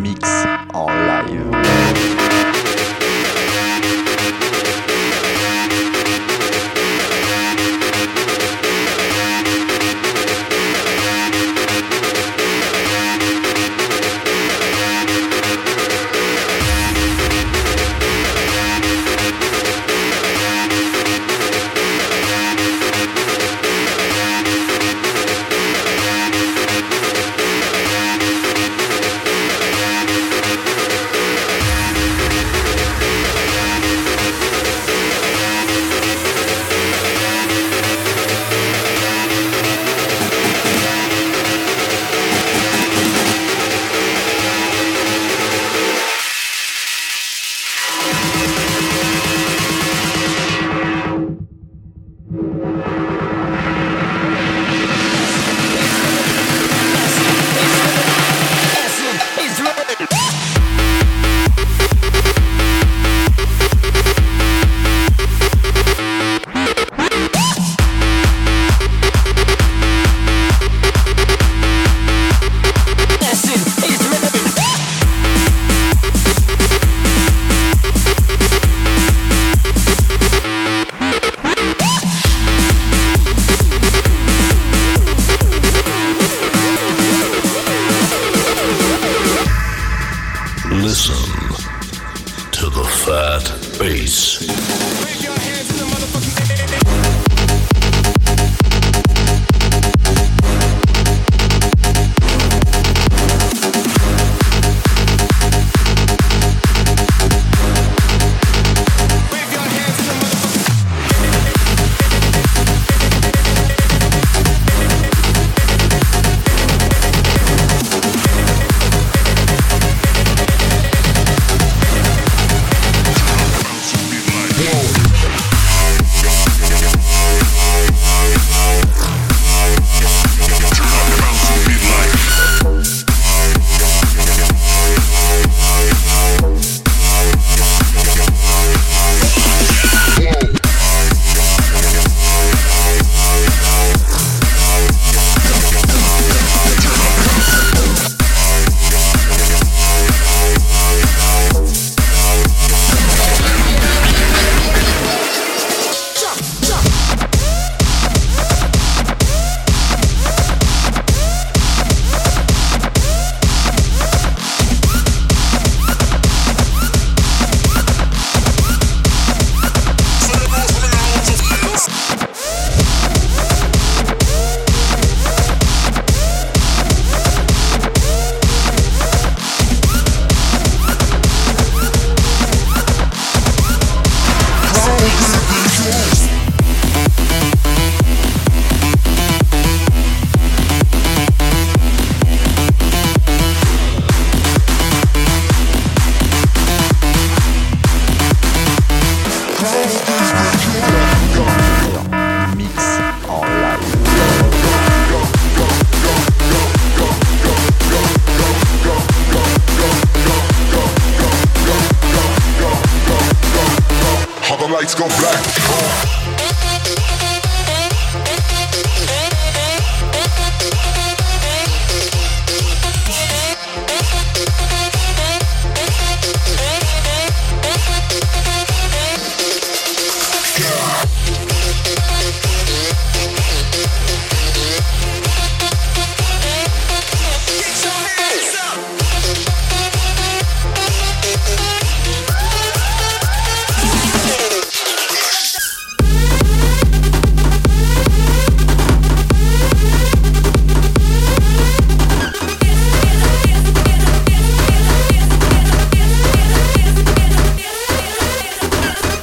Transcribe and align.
Mix 0.00 0.46
en 0.74 0.86
live. 0.86 2.17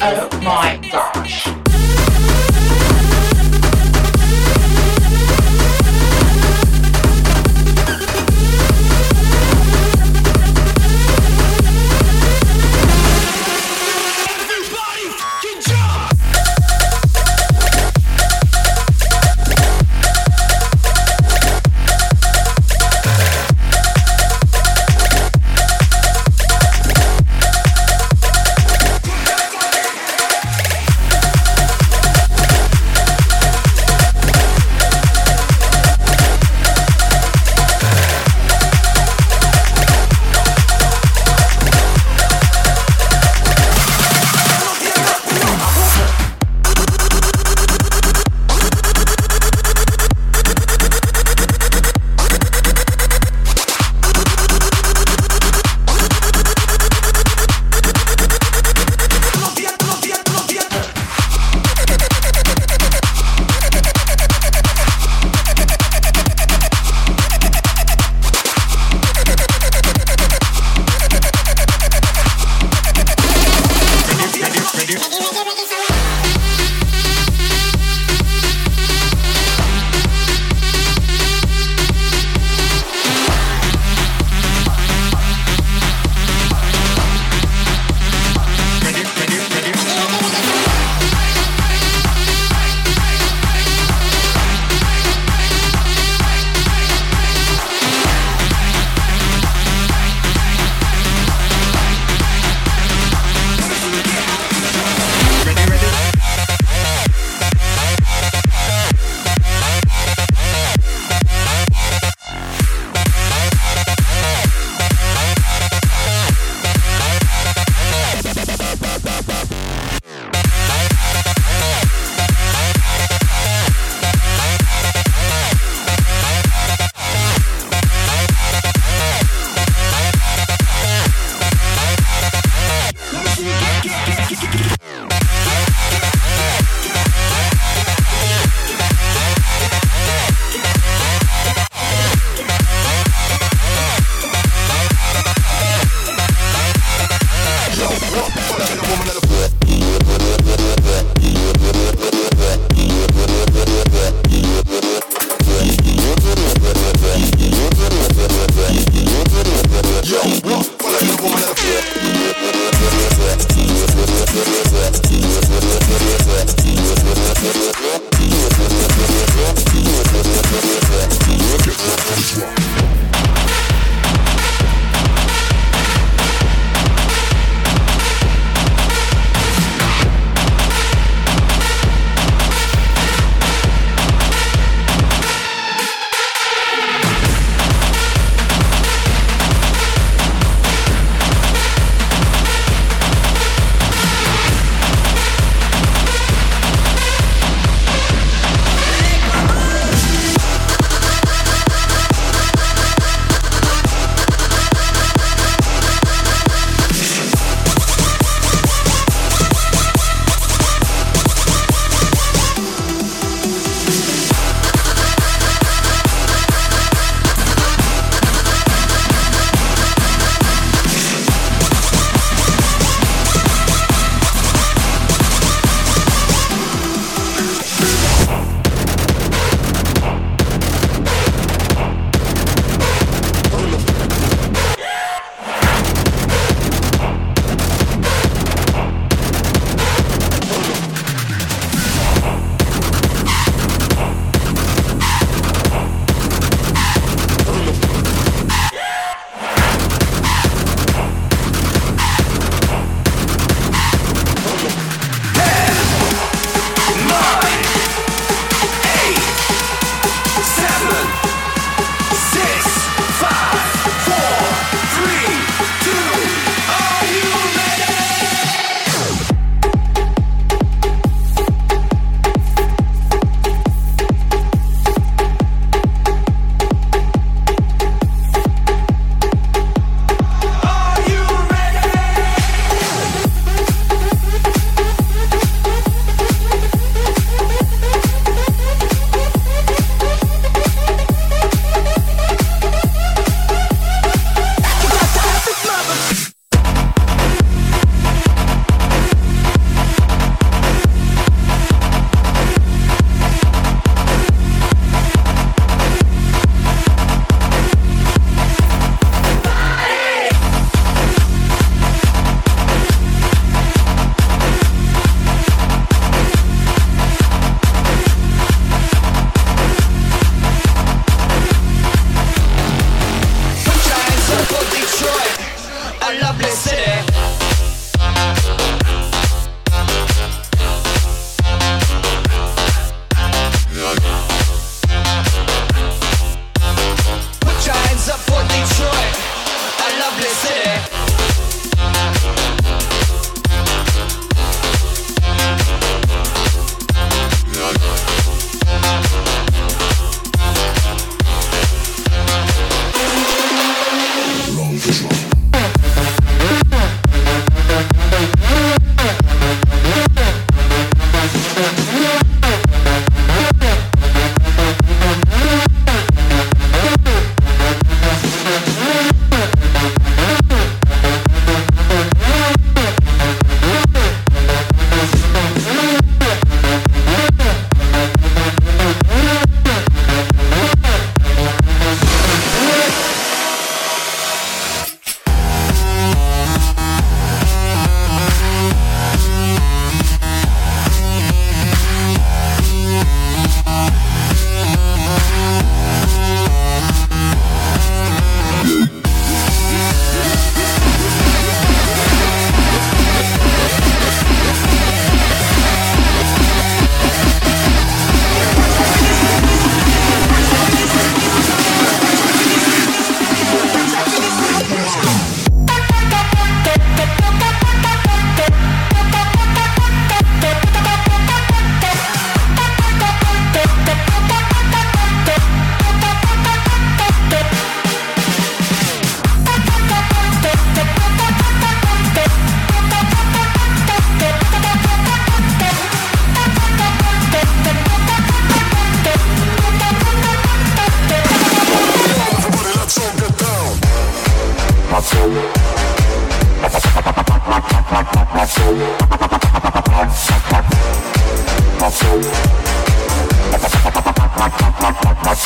Oh 0.08 0.30
my 0.44 0.78
gosh. 0.92 1.55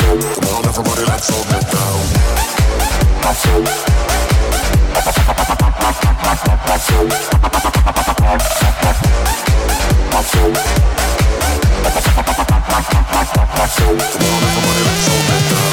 Come 0.09 0.17
everybody 0.17 1.05
let's 1.05 1.29
all 1.29 1.43
get 1.43 1.61
down. 1.69 1.99
Everybody 14.49 14.81
let's 14.83 15.07
all 15.09 15.21
get 15.27 15.49
down. 15.51 15.68